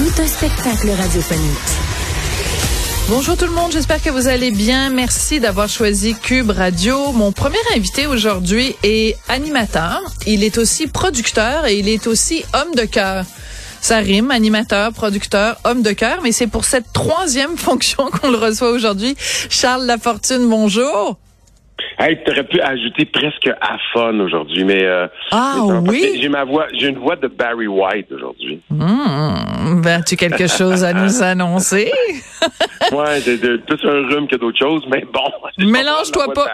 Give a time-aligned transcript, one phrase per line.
[0.00, 1.58] Tout un spectacle radiophonique.
[3.10, 4.88] Bonjour tout le monde, j'espère que vous allez bien.
[4.88, 7.12] Merci d'avoir choisi Cube Radio.
[7.12, 10.00] Mon premier invité aujourd'hui est animateur.
[10.26, 13.26] Il est aussi producteur et il est aussi homme de cœur.
[13.82, 18.38] Ça rime, animateur, producteur, homme de cœur, mais c'est pour cette troisième fonction qu'on le
[18.38, 19.14] reçoit aujourd'hui.
[19.50, 21.18] Charles Lafortune, bonjour.
[21.98, 26.66] Hey, aurais pu ajouter presque à fun aujourd'hui, mais euh, ah oui, j'ai ma voix,
[26.72, 28.60] j'ai une voix de Barry White aujourd'hui.
[28.70, 31.92] Mmh, ben, tu quelque chose à nous annoncer?
[32.92, 35.20] Ouais, j'ai plus un rhume que d'autres choses, mais bon.
[35.58, 36.46] Mélange-toi pas,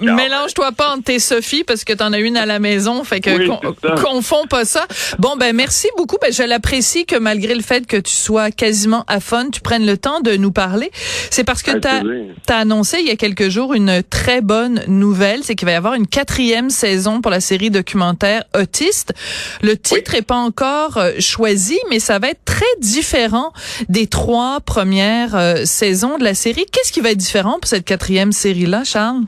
[0.00, 4.00] mélange-toi pas entre tes Sophie parce que t'en as une à la maison, fait que
[4.00, 4.86] confonds pas ça.
[5.18, 9.04] Bon ben merci beaucoup, ben je l'apprécie que malgré le fait que tu sois quasiment
[9.06, 10.90] à fun, tu prennes le temps de nous parler.
[11.30, 12.00] C'est parce que t'as
[12.48, 15.76] as annoncé il y a quelques jours une très bonne nouvelle, c'est qu'il va y
[15.76, 19.14] avoir une quatrième saison pour la série documentaire Autiste.
[19.62, 23.52] Le titre est pas encore euh, choisi, mais ça va être très différent
[23.88, 26.64] des trois premières euh, saisons de la série.
[26.72, 29.24] Qu'est-ce qui va être différent pour cette quatrième série-là, Charles?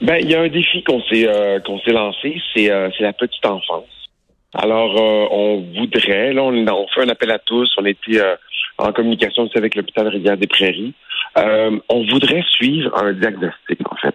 [0.00, 2.68] Ben, il y a un défi qu'on s'est euh, qu'on s'est lancé, c'est
[3.00, 3.84] la petite enfance.
[4.52, 4.94] Alors,
[5.32, 7.72] on voudrait, là, on, on, fait un appel à tous.
[7.76, 8.20] On était
[8.78, 10.94] en communication aussi avec l'hôpital Rivière des Prairies.
[11.36, 14.14] on voudrait suivre un diagnostic, en fait.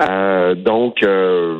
[0.00, 1.56] Euh, donc, euh,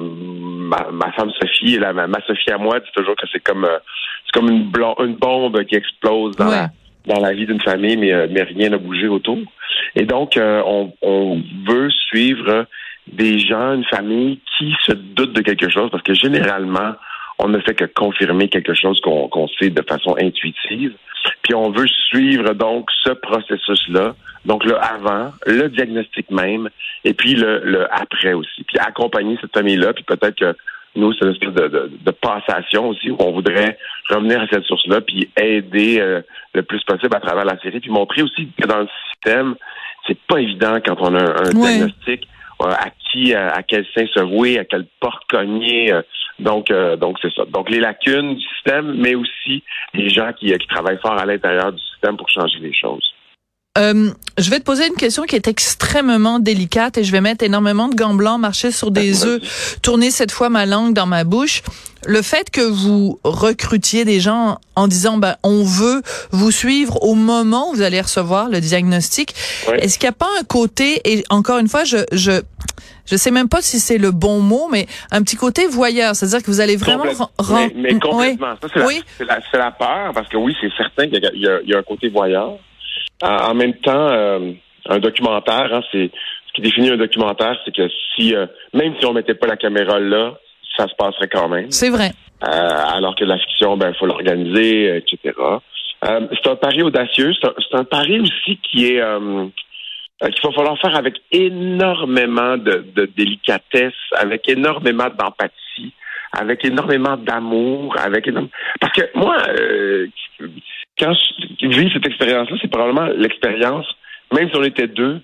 [0.93, 3.79] ma, femme Sophie, la, ma, Sophie à moi dit toujours que c'est comme euh,
[4.25, 4.73] c'est comme une,
[5.05, 6.69] une bombe qui explose dans, la,
[7.07, 9.39] dans la vie d'une famille, mais, mais rien n'a bougé autour.
[9.97, 12.67] Et donc, on, on veut suivre
[13.13, 16.95] des gens, une famille qui se doutent de quelque chose, parce que généralement,
[17.43, 20.93] on ne fait que confirmer quelque chose qu'on sait de façon intuitive.
[21.43, 24.15] Puis on veut suivre donc ce processus-là,
[24.45, 26.69] donc le avant, le diagnostic même,
[27.05, 28.63] et puis le, le après aussi.
[28.65, 30.55] Puis accompagner cette famille-là, puis peut-être que
[30.97, 33.79] nous, c'est une espèce de, de, de, passation aussi où on voudrait
[34.09, 36.21] revenir à cette source-là, puis aider euh,
[36.53, 39.55] le plus possible à travers la série, puis montrer aussi que dans le système,
[40.07, 42.29] c'est pas évident quand on a un, diagnostic
[42.63, 45.93] euh, à qui, à, quel sein se vouer, à quelle porte cogner.
[46.41, 47.45] Euh, donc, donc c'est ça.
[47.47, 49.63] Donc les lacunes du système, mais aussi
[49.95, 53.15] les gens qui, qui travaillent fort à l'intérieur du système pour changer les choses.
[53.81, 57.45] Euh, je vais te poser une question qui est extrêmement délicate et je vais mettre
[57.45, 61.25] énormément de gants blancs, marcher sur des œufs, tourner cette fois ma langue dans ma
[61.25, 61.63] bouche.
[62.07, 67.15] Le fait que vous recrutiez des gens en disant ben on veut vous suivre au
[67.15, 69.35] moment où vous allez recevoir le diagnostic,
[69.75, 72.41] est-ce qu'il n'y a pas un côté et encore une fois je je
[73.07, 76.43] je sais même pas si c'est le bon mot, mais un petit côté voyeur, c'est-à-dire
[76.43, 77.05] que vous allez vraiment
[77.51, 78.55] mais, mais, complètement.
[78.63, 81.83] Ça c'est la, la, peur parce que oui c'est certain qu'il y, y, a un
[81.83, 82.57] côté voyeur.
[83.23, 84.53] En même temps, euh,
[84.89, 86.11] un documentaire, hein, c'est
[86.49, 89.57] ce qui définit un documentaire, c'est que si euh, même si on mettait pas la
[89.57, 90.35] caméra là,
[90.77, 91.71] ça se passerait quand même.
[91.71, 92.11] C'est vrai.
[92.43, 95.35] Euh, alors que la fiction, ben, faut l'organiser, etc.
[96.03, 97.33] c'est un pari audacieux.
[97.43, 99.03] C'est un, pari aussi qui est
[100.23, 105.93] qu'il va falloir faire avec énormément de, de délicatesse, avec énormément d'empathie,
[106.33, 108.53] avec énormément d'amour, avec énormément...
[108.81, 109.37] parce que moi,
[111.01, 111.15] quand
[111.61, 113.87] je vis cette expérience-là, c'est probablement l'expérience,
[114.33, 115.21] même si on était deux,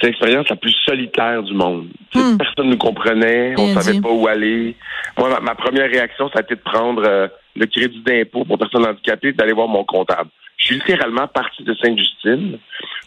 [0.00, 1.88] c'est l'expérience la plus solitaire du monde.
[2.14, 2.36] Hmm.
[2.38, 4.74] Personne ne nous comprenait, on ne savait pas où aller.
[5.18, 8.86] Moi, ma, première réaction, ça a été de prendre euh, le crédit d'impôt pour personnes
[8.86, 10.30] handicapées et d'aller voir mon comptable.
[10.56, 12.58] Je suis littéralement parti de Sainte-Justine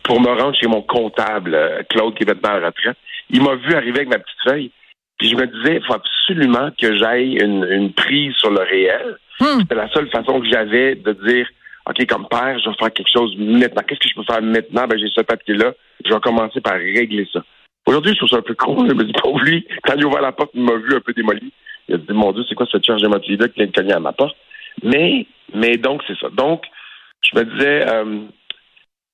[0.04, 2.98] pour me rendre chez mon comptable, euh, Claude, qui est maintenant à la retraite.
[3.30, 4.72] Il m'a vu arriver avec ma petite feuille.
[5.20, 9.18] Puis je me disais, il faut absolument que j'aille une, prise sur le réel.
[9.40, 9.60] Hmm.
[9.60, 11.48] C'était la seule façon que j'avais de dire,
[11.90, 13.84] OK, comme père, je vais faire quelque chose maintenant.
[13.86, 14.88] Qu'est-ce que je peux faire maintenant?
[14.88, 15.74] Ben, j'ai ce papier-là.
[16.06, 17.44] Je vais commencer par régler ça.
[17.86, 18.88] Aujourd'hui, je trouve ça un peu con.
[18.88, 21.02] Je me dis, pauvre lui, quand il a ouvert la porte, il m'a vu un
[21.02, 21.52] peu démoli.
[21.90, 24.00] Il a dit, mon Dieu, c'est quoi cette charge émotive-là qui vient de cogner à
[24.00, 24.36] ma porte?
[24.82, 26.30] Mais, mais donc, c'est ça.
[26.30, 26.64] Donc,
[27.22, 28.22] je me disais, euh,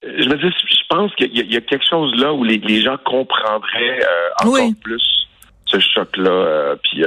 [0.04, 4.00] je me disais, je pense qu'il y, a quelque chose là où les, gens comprendraient
[4.04, 5.28] euh, encore plus
[5.66, 6.30] ce choc-là.
[6.30, 7.04] Euh, puis,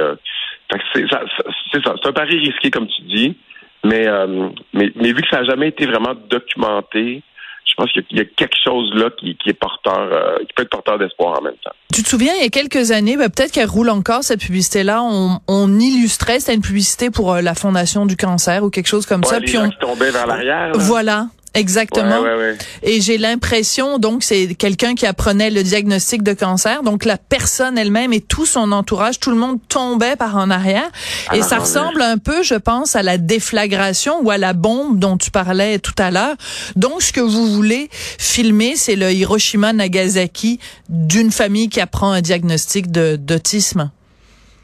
[0.93, 1.23] c'est ça.
[1.71, 3.37] C'est un pari risqué, comme tu dis.
[3.83, 7.21] Mais, euh, mais, mais vu que ça n'a jamais été vraiment documenté,
[7.65, 10.69] je pense qu'il y, a quelque chose là qui, est porteur, euh, qui peut être
[10.69, 11.71] porteur d'espoir en même temps.
[11.91, 15.01] Tu te souviens, il y a quelques années, ben, peut-être qu'elle roule encore cette publicité-là.
[15.03, 19.05] On, on illustrait, c'était une publicité pour euh, la Fondation du cancer ou quelque chose
[19.05, 19.39] comme ça.
[19.39, 20.71] Les puis on tombait vers l'arrière.
[20.75, 21.27] Voilà.
[21.55, 22.21] Exactement.
[22.21, 26.81] Ouais, ouais, Et j'ai l'impression, donc, c'est quelqu'un qui apprenait le diagnostic de cancer.
[26.81, 30.89] Donc, la personne elle-même et tout son entourage, tout le monde tombait par en arrière.
[31.31, 35.15] et ça ressemble un peu, je pense, à la déflagration ou à la bombe dont
[35.17, 36.35] tu parlais tout à l'heure.
[36.75, 40.59] Donc, ce que vous voulez filmer, c'est le Hiroshima Nagasaki
[40.89, 43.91] d'une famille qui apprend un diagnostic d'autisme.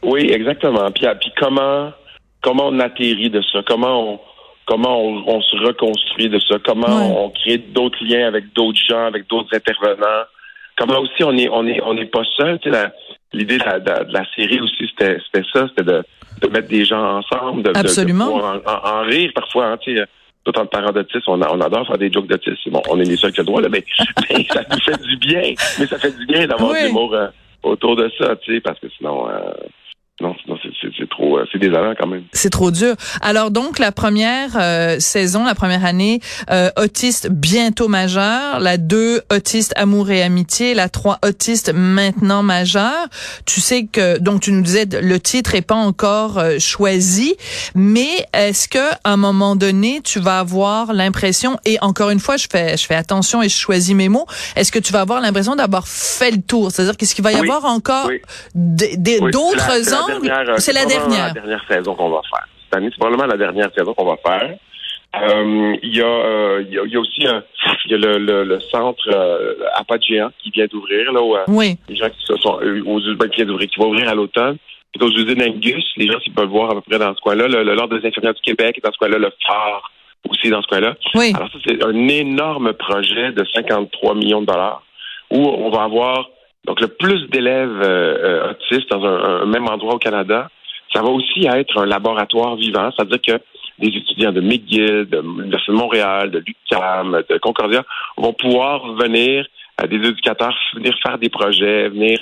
[0.01, 0.89] Oui, exactement.
[0.91, 1.91] Puis, puis comment,
[2.41, 3.59] comment on atterrit de ça?
[3.67, 4.19] Comment on
[4.69, 9.27] comment on, se reconstruit de ça, comment on, crée d'autres liens avec d'autres gens, avec
[9.27, 10.25] d'autres intervenants,
[10.77, 12.59] comment aussi on est on est on n'est pas seul.
[13.33, 16.03] L'idée de, la série aussi c'était c'était ça, c'était de,
[16.41, 18.41] de mettre des gens ensemble, de, Absolument.
[18.65, 19.65] en, rire parfois.
[19.65, 20.03] Hein, tu sais,
[20.45, 22.69] autant de parents d'autistes, on, on, adore faire des jokes d'autistes.
[22.69, 23.83] Bon, on est les seuls qui ont le droit, là, mais,
[24.51, 25.53] ça nous fait du bien.
[25.79, 27.27] Mais ça fait du bien d'avoir du l'humour euh,
[27.63, 29.51] autour de ça, tu sais, parce que sinon, euh,
[30.21, 30.35] non,
[30.97, 32.23] c'est trop, euh, c'est désolant quand même.
[32.33, 32.95] C'est trop dur.
[33.21, 36.19] Alors donc la première euh, saison, la première année,
[36.51, 43.07] euh, autiste bientôt majeur, la 2 autiste amour et amitié, la 3 autiste maintenant majeur.
[43.45, 47.35] Tu sais que donc tu nous disais le titre est pas encore choisi,
[47.73, 52.35] mais est-ce que à un moment donné tu vas avoir l'impression et encore une fois
[52.35, 54.25] je fais je fais attention et je choisis mes mots,
[54.57, 57.35] est-ce que tu vas avoir l'impression d'avoir fait le tour, c'est-à-dire qu'est-ce qu'il va y
[57.35, 58.09] avoir encore
[58.53, 61.27] d'autres ans euh, c'est la dernière.
[61.27, 62.47] la dernière saison qu'on va faire.
[62.65, 64.57] Cette année, c'est probablement la dernière saison qu'on va faire.
[65.15, 67.43] Euh, il y, euh, y, a, y a aussi un,
[67.87, 69.55] y a le, le, le centre euh,
[70.01, 71.77] Géant qui vient d'ouvrir là où oui.
[71.89, 74.57] les gens qui sont aux usines qui vient d'ouvrir, qui va ouvrir à l'automne.
[74.93, 77.47] Puis aux usines Angus, les gens qui peuvent voir à peu près dans ce coin-là,
[77.47, 79.91] le, l'ordre des infirmières du Québec est dans ce coin-là, le phare
[80.29, 80.95] aussi dans ce coin-là.
[81.15, 81.33] Oui.
[81.35, 84.83] Alors ça c'est un énorme projet de 53 millions de dollars
[85.31, 86.29] où on va avoir
[86.65, 90.49] donc, le plus d'élèves euh, euh, autistes dans un, même endroit au Canada,
[90.93, 93.43] ça va aussi être un laboratoire vivant, c'est-à-dire que
[93.79, 97.83] des étudiants de McGill, de l'Université de Montréal, de l'UQAM, de Concordia
[98.17, 99.45] vont pouvoir venir,
[99.81, 102.19] euh, des éducateurs, venir faire des projets, venir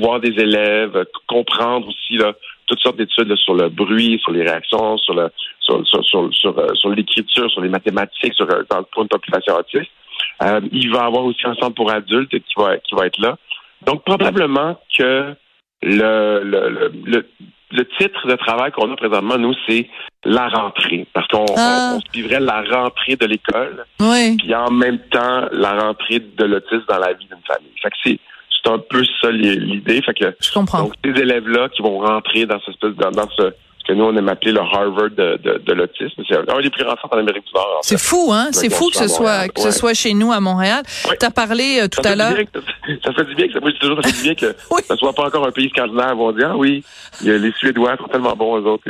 [0.00, 2.32] voir des élèves, comprendre aussi là,
[2.66, 5.28] toutes sortes d'études sur le bruit, sur les réactions, sur le
[5.60, 6.34] sur sur sur,
[6.74, 8.48] sur, l'écriture, sur les mathématiques, sur
[8.92, 9.92] pour une population autiste.
[10.42, 13.18] Euh, il va y avoir aussi un centre pour adultes qui va, qui va être
[13.18, 13.36] là.
[13.86, 15.34] Donc, probablement que
[15.82, 17.26] le, le, le,
[17.72, 19.88] le titre de travail qu'on a présentement, nous, c'est
[20.24, 21.06] la rentrée.
[21.12, 21.98] Parce qu'on ah.
[22.04, 23.84] se vivrait la rentrée de l'école.
[24.00, 24.36] Oui.
[24.36, 27.72] Puis en même temps, la rentrée de l'autisme dans la vie d'une famille.
[27.82, 28.18] Fait que c'est,
[28.50, 30.02] c'est un peu ça l'idée.
[30.02, 30.84] Fait que, Je comprends.
[30.84, 33.52] Donc, ces élèves-là qui vont rentrer dans, ce, dans, dans ce
[33.86, 36.22] que nous, on aime appeler le Harvard de, de, de l'autisme.
[36.28, 37.80] C'est un des plus grands centres en Amérique du Nord.
[37.82, 38.48] C'est fou, hein?
[38.52, 40.82] C'est fou que ce soit, que ce soit chez nous à Montréal.
[41.18, 42.34] Tu as parlé euh, tout à l'heure.
[43.04, 44.56] Ça fait du bien que, moi, je toujours, ça fait du bien que
[44.88, 46.18] ça soit pas encore un pays scandinave.
[46.18, 46.84] On dit, ah oui,
[47.22, 48.84] les Suédois sont tellement bons, eux autres.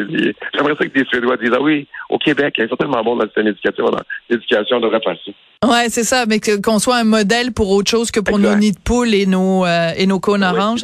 [0.54, 3.24] J'aimerais ça que les Suédois disent, ah oui, au Québec, ils sont tellement bons dans
[3.24, 3.84] le système éducatif.
[4.28, 5.34] L'éducation devrait passer.
[5.64, 8.72] Ouais, c'est ça, mais qu'on soit un modèle pour autre chose que pour nos nids
[8.72, 10.82] de poules et nos, euh, et nos cônes oranges.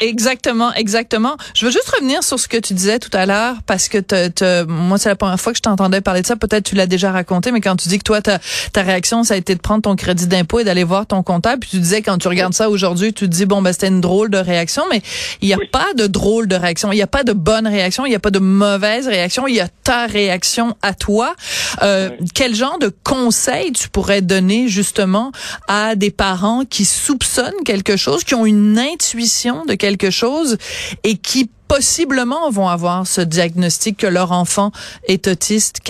[0.00, 1.36] Exactement, exactement.
[1.54, 4.64] Je veux juste revenir sur ce que tu disais tout à l'heure parce que te,
[4.64, 6.36] moi c'est la première fois que je t'entendais parler de ça.
[6.36, 8.38] Peut-être tu l'as déjà raconté, mais quand tu dis que toi ta,
[8.72, 11.60] ta réaction ça a été de prendre ton crédit d'impôt et d'aller voir ton comptable,
[11.60, 14.00] puis tu disais quand tu regardes ça aujourd'hui, tu te dis bon ben c'était une
[14.00, 15.02] drôle de réaction, mais
[15.40, 18.06] il n'y a pas de drôle de réaction, il n'y a pas de bonne réaction,
[18.06, 21.34] il n'y a pas de mauvaise réaction, il y a ta réaction à toi.
[21.82, 25.32] Euh, Quel genre de conseil tu pourrais donner justement
[25.68, 30.58] à des parents qui soupçonnent quelque chose, qui ont une intuition de quelque chose
[31.04, 34.70] et qui possiblement vont avoir ce diagnostic que leur enfant
[35.08, 35.80] est autiste.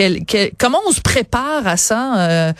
[0.58, 2.02] comment on se prépare à ça?
[2.30, 2.52] Euh?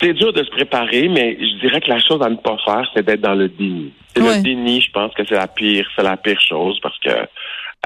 [0.00, 2.90] C'est dur de se préparer, mais je dirais que la chose à ne pas faire,
[2.94, 3.92] c'est d'être dans le déni.
[4.16, 7.10] Le déni, je pense que c'est la pire, c'est la pire chose parce que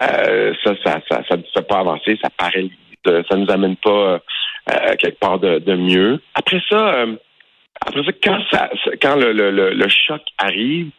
[0.02, 2.70] euh, ça, ça, ça, ça ne fait pas avancer, ça paralyse,
[3.04, 4.20] ça nous amène pas
[4.70, 6.20] euh, quelque part de, mieux.
[6.34, 7.04] Après ça,
[7.80, 10.90] après ça, quand ça, quand le, le, le choc arrive,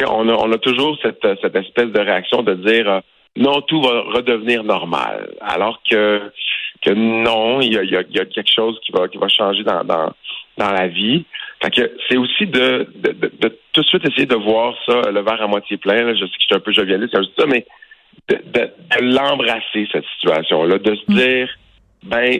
[0.00, 3.00] on a, on a toujours cette, cette espèce de réaction de dire euh,
[3.36, 5.34] non, tout va redevenir normal.
[5.40, 6.20] Alors que,
[6.82, 9.84] que non, il y a, y a, quelque chose qui va, qui va changer dans,
[9.84, 10.12] dans,
[10.58, 11.24] dans la vie.
[11.62, 15.20] Fait que c'est aussi de, de, de, tout de suite essayer de voir ça, le
[15.20, 16.14] verre à moitié plein.
[16.14, 17.64] Je sais que je suis un peu jovialiste quand je dis ça, mais
[18.28, 21.14] de, de, de l'embrasser, cette situation-là, de se mm.
[21.14, 21.48] dire,
[22.02, 22.38] ben,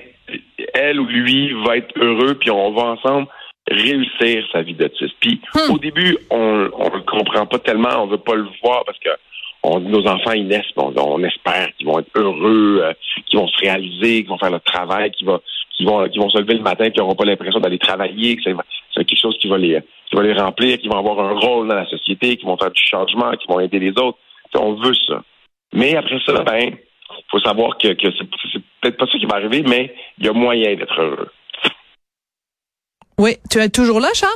[0.74, 3.28] elle ou lui va être heureux, puis on va ensemble
[3.70, 5.14] réussir sa vie d'autiste.
[5.20, 5.72] Puis hmm.
[5.72, 9.10] au début, on ne le comprend pas tellement, on veut pas le voir parce que
[9.62, 12.92] on, nos enfants ils naissent, bon, on espère qu'ils vont être heureux, euh,
[13.26, 15.40] qu'ils vont se réaliser, qu'ils vont faire le travail qui va
[15.76, 18.36] qui qui vont qui vont se lever le matin, qui n'auront pas l'impression d'aller travailler,
[18.36, 21.38] que c'est quelque chose qui va les qui va les remplir, qui vont avoir un
[21.38, 24.18] rôle dans la société, qui vont faire du changement, qui vont aider les autres.
[24.54, 25.22] on veut ça.
[25.72, 26.76] Mais après ça, ben,
[27.30, 30.32] faut savoir que, que c'est peut-être pas ça qui va arriver, mais il y a
[30.32, 31.30] moyen d'être heureux.
[33.18, 34.32] Oui, tu es toujours là, Charles?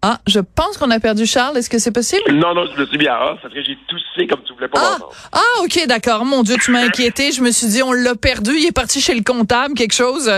[0.00, 1.56] Ah, je pense qu'on a perdu Charles.
[1.58, 2.22] Est-ce que c'est possible?
[2.30, 4.78] Non, non, je me suis bien à parce que j'ai toussé comme tu voulais pas
[4.80, 4.98] ah,
[5.32, 6.24] ah, OK, d'accord.
[6.24, 7.32] Mon Dieu, tu m'as inquiété.
[7.32, 8.52] Je me suis dit, on l'a perdu.
[8.56, 10.30] Il est parti chez le comptable, quelque chose.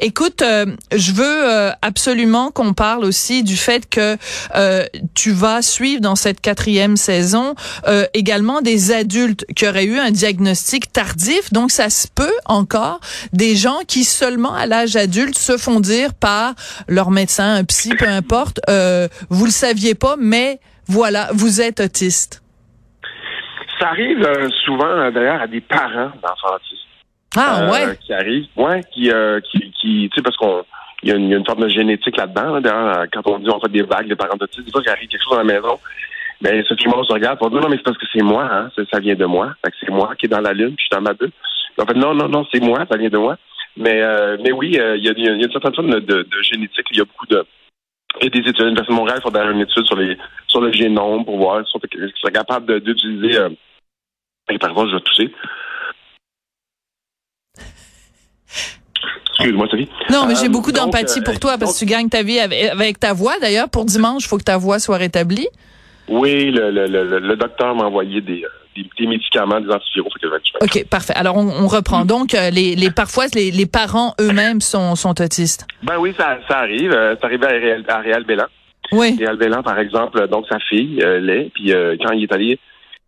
[0.00, 4.16] Écoute, euh, je veux euh, absolument qu'on parle aussi du fait que
[4.56, 7.54] euh, tu vas suivre dans cette quatrième saison
[8.14, 11.52] également des adultes qui auraient eu un diagnostic tardif.
[11.52, 13.00] Donc, ça se peut encore
[13.32, 16.54] des gens qui seulement à l'âge adulte se font dire par
[16.88, 21.80] leur médecin, un psy, peu importe, euh, vous le saviez pas, mais voilà, vous êtes
[21.80, 22.42] autiste.
[23.78, 26.82] Ça arrive euh, souvent, euh, d'ailleurs, à des parents d'enfants autistes.
[27.36, 27.96] Ah, ouais.
[28.04, 29.10] Qui arrivent, ouais, qui,
[29.50, 30.64] qui, qui tu sais, parce qu'on
[31.02, 32.60] il y, a une, forme de génétique là-dedans.
[32.60, 35.08] Là, quand on dit on fait des vagues de parents autistes, des fois, il arrive
[35.08, 35.78] quelque chose à la maison.
[36.68, 38.70] Sophie moi, on se regarde pour dire non, mais c'est parce que c'est moi, hein,
[38.90, 39.52] ça, vient de moi.
[39.80, 41.32] C'est moi qui est dans la lune, puis je suis dans ma bulle.
[41.78, 43.36] En fait, non, non, non, c'est moi, ça vient de moi.
[43.76, 44.00] Mais,
[44.42, 46.86] mais oui, il y, a, y, a, une certaine forme de, de génétique.
[46.92, 47.44] Il y a beaucoup de,
[48.20, 48.60] et des études.
[48.60, 50.16] L'Université de Montréal d'ailleurs une étude sur, les,
[50.46, 53.38] sur le génome pour voir si ils sont capables d'utiliser.
[53.38, 53.50] Euh,
[54.50, 55.34] et par contre, je vais tousser.
[59.30, 59.88] Excuse-moi, Sophie.
[60.10, 63.00] Non, mais j'ai euh, beaucoup d'empathie pour toi parce que tu gagnes ta vie avec,
[63.00, 63.38] ta voix.
[63.40, 65.48] D'ailleurs, pour dimanche, il faut que ta voix soit rétablie.
[66.08, 68.44] Oui, le, le, le, le docteur m'a envoyé des,
[68.74, 70.10] des, médicaments, des antiviraux.
[70.60, 71.14] OK, parfait.
[71.16, 72.04] Alors, on, reprend.
[72.04, 75.66] Donc, euh, les, les, parfois, les, les parents eux-mêmes sont, sont autistes.
[75.82, 76.92] Ben oui, ça, ça arrive.
[76.92, 78.46] Euh, ça arrive à Réal, à Réal Bélan.
[78.92, 79.16] Oui.
[79.18, 81.50] Réal Bélan, par exemple, donc sa fille euh, l'est.
[81.54, 82.58] Puis quand il est allé,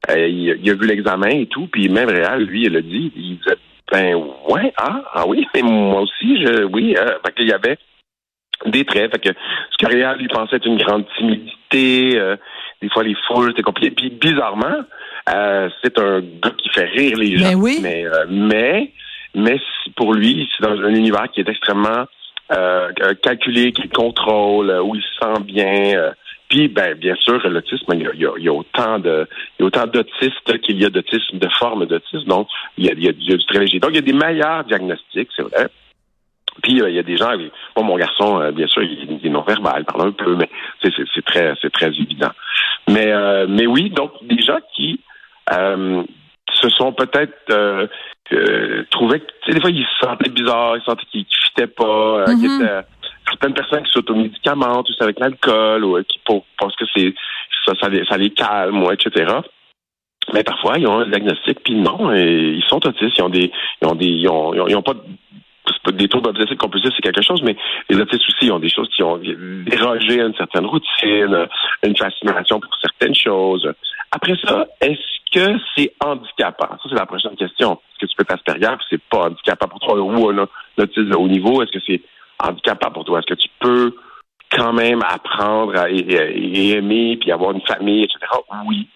[0.09, 1.69] il, a vu l'examen et tout.
[1.69, 3.57] Puis même Réal, lui, il a dit, il disait,
[3.91, 4.17] ben
[4.49, 6.95] ouais, ah, ah oui, mais moi aussi, je, oui.
[7.25, 7.79] fait qu'il y avait
[8.67, 9.13] des traits.
[9.13, 9.39] Fait que
[9.71, 12.21] ce que Réal lui pensait être une grande timidité,
[12.83, 13.91] des fois les foules, c'était compliqué.
[13.91, 14.83] Puis bizarrement,
[15.29, 17.49] euh, c'est un gars qui fait rire les gens.
[17.49, 17.79] Ben oui.
[17.83, 18.93] Mais, euh, mais,
[19.35, 19.59] mais
[19.97, 22.07] pour lui, c'est dans un univers qui est extrêmement
[22.53, 22.93] euh,
[23.23, 26.13] calculé, qui contrôle, où il se sent bien.
[26.49, 29.27] Puis, ben, bien sûr, l'autisme, il y, a, il y a, autant de,
[29.59, 32.29] il y a autant d'autistes qu'il y a d'autisme, de formes d'autisme.
[32.29, 32.47] Donc,
[32.79, 33.81] il y, a, il y a, du très léger.
[33.81, 35.69] Donc, il y a des meilleurs diagnostics, c'est vrai.
[36.63, 37.33] Puis il y a des gens,
[37.75, 40.49] bon, mon garçon, bien sûr, il, est non-verbal, parle un peu, mais
[40.83, 42.31] c'est très, c'est très évident.
[42.89, 43.13] Mais,
[43.47, 44.99] mais oui, donc des gens qui
[45.53, 46.03] euh,
[46.53, 47.87] se sont peut-être euh,
[48.33, 51.85] euh, trouvés que des fois ils se sentaient bizarres, ils sentaient qu'ils ne fitaient pas,
[51.85, 52.83] euh, mm-hmm.
[53.29, 57.15] certaines personnes qui s'automédicamentent, ou avec l'alcool, ou qui pensent que c'est
[57.65, 59.33] ça, ça les, ça les calme, ou etc.
[60.33, 63.53] Mais parfois, ils ont un diagnostic, puis non, et ils sont autistes, ils ont des,
[63.81, 64.95] ils ont des, ils ont, ils ont, pas
[65.93, 67.57] des troubles obsessifs compulsifs, c'est quelque chose, mais
[67.89, 71.47] les autistes aussi ont des choses qui ont dérogé à une certaine routine,
[71.85, 73.69] une fascination pour certaines choses.
[74.17, 76.69] Après ça, est-ce que c'est handicapant?
[76.71, 77.73] Ça, c'est la prochaine question.
[77.73, 80.01] Est-ce que tu peux t'asperger c'est pas handicapant pour toi?
[80.01, 81.63] Ou un autisme de haut niveau?
[81.63, 82.01] Est-ce que c'est
[82.43, 83.19] handicapant pour toi?
[83.19, 83.95] Est-ce que tu peux
[84.51, 88.21] quand même apprendre à, et, aimer puis avoir une famille, etc.?
[88.67, 88.89] Oui.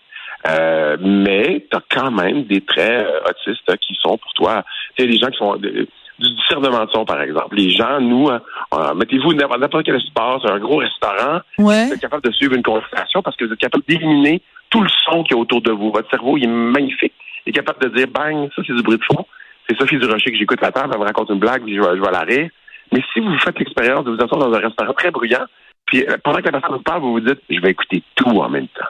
[0.49, 4.65] Euh, mais tu as quand même des traits euh, autistes qui sont pour toi.
[4.97, 5.87] Tu sais, des gens qui font du
[6.19, 7.57] discernement de son, par exemple.
[7.57, 12.33] Les gens, nous, euh, mettez-vous n'importe quel espace, un gros restaurant, vous êtes capable de
[12.33, 15.61] suivre une conversation parce que vous êtes capable d'éliminer tout le son qui est autour
[15.61, 15.91] de vous.
[15.93, 17.13] Votre cerveau, il est magnifique.
[17.45, 19.27] Il est capable de dire, bang, ça c'est du bruit de fond.
[19.69, 21.97] C'est Sophie Durocher que j'écoute la table, elle me raconte une blague, puis je vais,
[21.97, 22.51] je vais la rire.
[22.93, 25.45] Mais si vous faites l'expérience de vous asseoir dans un restaurant très bruyant,
[25.87, 28.41] puis euh, pendant que la personne vous parle, vous vous dites, je vais écouter tout
[28.41, 28.87] en même temps.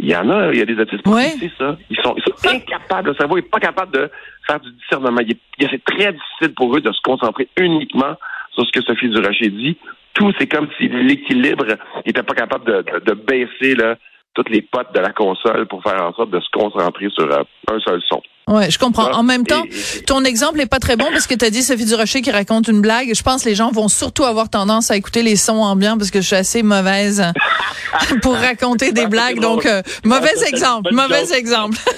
[0.00, 1.76] Il y en a, il y a des autistes c'est ça.
[1.88, 4.10] Ils sont, ils sont incapables, le cerveau n'est pas capable de
[4.46, 5.20] faire du discernement.
[5.58, 8.16] c'est très difficile pour eux de se concentrer uniquement
[8.52, 9.76] sur ce que Sophie Durocher dit.
[10.14, 11.66] Tout, c'est comme si l'équilibre
[12.06, 13.96] n'était pas capable de, de, de baisser là,
[14.34, 17.42] toutes les potes de la console pour faire en sorte de se concentrer sur euh,
[17.70, 18.20] un seul son.
[18.46, 19.10] Ouais, je comprends.
[19.12, 19.64] En même temps,
[20.06, 22.68] ton exemple est pas très bon parce que tu as dit Sophie Durocher qui raconte
[22.68, 23.14] une blague.
[23.14, 26.10] Je pense que les gens vont surtout avoir tendance à écouter les sons ambiants parce
[26.10, 27.24] que je suis assez mauvaise
[28.22, 29.40] pour raconter des blagues.
[29.40, 31.78] Donc, euh, mauvais exemple, mauvais exemple.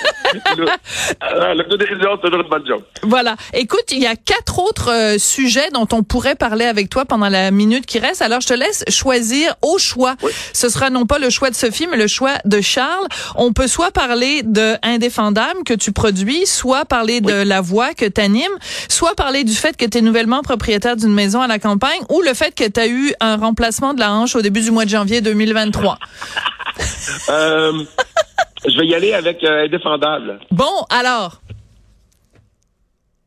[3.03, 3.37] Voilà.
[3.53, 7.29] Écoute, il y a quatre autres euh, sujets dont on pourrait parler avec toi pendant
[7.29, 8.23] la minute qui reste.
[8.23, 10.17] Alors, je te laisse choisir au choix.
[10.53, 13.07] Ce sera non pas le choix de Sophie, mais le choix de Charles.
[13.37, 18.05] On peut soit parler de Indéfendable que tu produis soit parler de la voix que
[18.05, 18.45] tu animes,
[18.89, 22.21] soit parler du fait que tu es nouvellement propriétaire d'une maison à la campagne ou
[22.21, 24.85] le fait que tu as eu un remplacement de la hanche au début du mois
[24.85, 25.99] de janvier 2023.
[27.29, 27.73] euh,
[28.67, 30.41] je vais y aller avec euh, Indéfendable.
[30.51, 31.41] Bon, alors.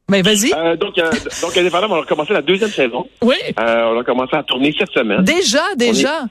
[0.09, 0.51] Ben vas-y.
[0.53, 1.11] Euh, donc, euh,
[1.41, 3.07] donc, indépendamment, on a commencé la deuxième saison.
[3.21, 3.35] Oui.
[3.59, 5.23] Euh, on a commencé à tourner cette semaine.
[5.23, 6.23] Déjà, déjà.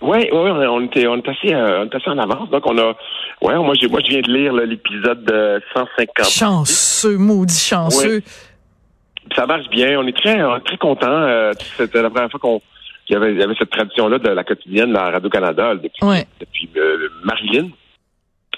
[0.00, 2.48] Oui, oui, on était, on est assez, euh, on est assez en avance.
[2.50, 2.94] Donc, on a,
[3.42, 6.24] ouais, moi, j'ai, moi, je viens de lire l'épisode de 150.
[6.28, 8.22] Chanceux, maudit chanceux.
[9.34, 9.98] Ça marche bien.
[9.98, 11.06] On est très, très contents.
[11.08, 12.60] Euh, c'était la première fois qu'on,
[13.06, 16.26] qu'il y avait, il y avait cette tradition-là de la quotidienne à Radio-Canada depuis, Ouais.
[16.40, 17.68] depuis euh, Marilyn.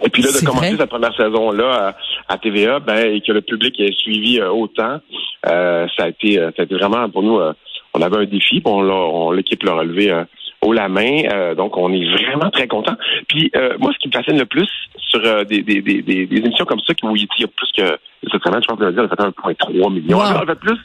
[0.02, 1.94] Et puis là, de commencer cette première saison-là
[2.28, 4.98] à, à TVA, ben, et que le public ait suivi euh, autant,
[5.46, 7.52] euh, ça a été, euh, ça a été vraiment pour nous, euh,
[7.92, 10.24] on avait un défi, puis on l'a, on- l'équipe l'a relevé euh,
[10.62, 12.96] haut la main, euh, donc on est vraiment très content.
[13.28, 16.36] Puis euh, moi, ce qui me fascine le plus sur euh, des, des, des, des,
[16.36, 17.98] émissions comme ça, où il y a plus que
[18.30, 20.18] cette semaine, je pense qu'on a dit, on a fait 1,3 million.
[20.18, 20.24] Wow.
[20.24, 20.78] A fait plus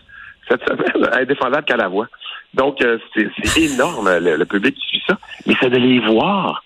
[0.50, 2.08] cette semaine, indéfendable qu'à la voix.
[2.54, 5.18] Donc, euh, c'est énorme, le, le public qui suit ça.
[5.46, 6.64] Mais c'est de les voir.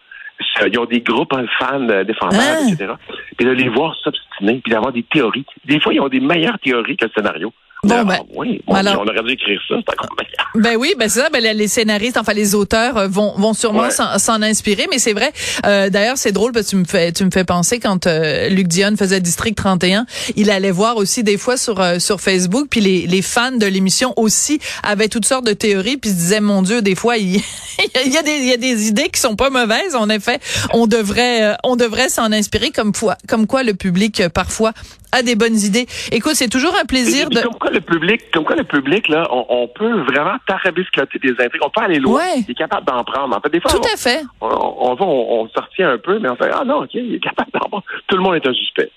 [0.66, 2.68] Ils ont des groupes hein, fans euh, défendables, Hein?
[2.70, 2.94] etc.
[3.38, 5.46] Puis de les voir s'obstiner, puis d'avoir des théories.
[5.66, 7.54] Des fois, ils ont des meilleures théories que le scénario.
[7.84, 10.60] Bon, Ah, ben, oui, bon, alors- on aurait dû écrire ça, c'est.
[10.60, 11.30] Ben oui, ben c'est ça.
[11.30, 13.92] Ben les scénaristes, enfin les auteurs euh, vont vont sûrement Ouais.
[13.92, 14.88] s'en s'en inspirer.
[14.92, 15.32] Mais c'est vrai.
[15.66, 18.50] euh, D'ailleurs, c'est drôle parce que tu me fais tu me fais penser quand euh,
[18.50, 20.06] Luc Dion faisait District 31,
[20.36, 23.66] il allait voir aussi des fois sur euh, sur Facebook, puis les les fans de
[23.66, 27.36] l'émission aussi avaient toutes sortes de théories, puis se disaient mon Dieu, des fois il
[28.06, 29.96] il y a des il y a des idées qui sont pas mauvaises.
[29.96, 30.40] En effet,
[30.74, 34.74] on devrait euh, on devrait s'en inspirer comme fois comme quoi le public euh, parfois
[35.12, 35.88] a des bonnes idées.
[36.12, 39.28] Écoute, c'est toujours un plaisir de Comme quoi le public, comme quoi le public, là,
[39.32, 41.62] on, on peut vraiment tarabiscoter des intrigues.
[41.66, 42.20] On peut aller loin.
[42.20, 42.44] Ouais.
[42.48, 43.36] Il est capable d'en prendre.
[43.36, 44.24] En fait, des fois, tout on, à fait.
[44.42, 47.16] on, on va, on, on sortit un peu, mais on fait, ah non, OK, il
[47.16, 47.84] est capable d'en prendre.
[48.08, 48.92] Tout le monde est un suspect.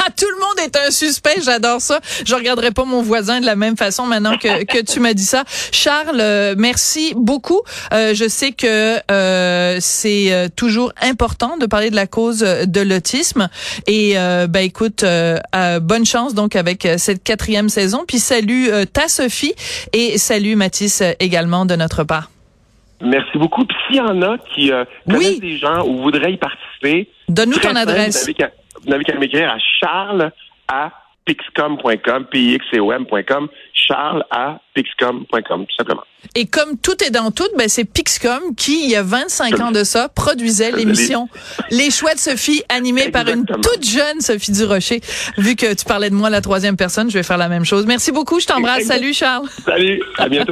[0.00, 2.00] Ah, tout le monde est un suspect, j'adore ça.
[2.24, 5.24] Je regarderai pas mon voisin de la même façon maintenant que, que tu m'as dit
[5.24, 5.44] ça.
[5.72, 7.60] Charles, euh, merci beaucoup.
[7.92, 12.80] Euh, je sais que euh, c'est euh, toujours important de parler de la cause de
[12.80, 13.48] l'autisme.
[13.86, 18.04] Et euh, ben écoute, euh, euh, bonne chance donc avec cette quatrième saison.
[18.06, 19.54] Puis salut euh, ta Sophie
[19.92, 22.30] et salut Mathis également de notre part.
[23.00, 23.64] Merci beaucoup.
[23.64, 25.40] Puis s'il y en a qui euh, connaissent Oui.
[25.40, 28.26] des gens ou voudraient y participer, Donne-nous ton simple, adresse.
[28.88, 30.32] Vous n'avez qu'à m'écrire à charles
[30.66, 30.90] à
[31.26, 36.02] pixcom.com, p i x c o m.com, charles à pixcom.com, tout simplement.
[36.34, 39.70] Et comme tout est dans tout, ben c'est Pixcom qui, il y a 25 ans
[39.70, 41.28] de ça, produisait l'émission
[41.70, 45.00] Les Choix de Sophie, animée par une toute jeune Sophie Durocher.
[45.36, 47.86] Vu que tu parlais de moi, la troisième personne, je vais faire la même chose.
[47.86, 48.84] Merci beaucoup, je t'embrasse.
[48.84, 49.48] Salut Charles.
[49.64, 50.46] Salut, à bientôt.